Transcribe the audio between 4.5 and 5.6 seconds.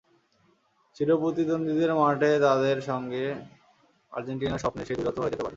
স্বপ্নের সেই দ্বৈরথও হয়ে যেতে পারে।